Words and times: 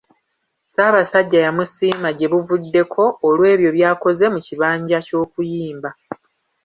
Ssaabasajja 0.67 1.39
yamusiima 1.45 2.09
gye 2.17 2.27
buvuddeko 2.31 3.03
olw’ebyo 3.27 3.69
byakoze 3.77 4.25
mu 4.33 4.39
kibanja 4.45 4.97
ky’okuyimba. 5.05 5.89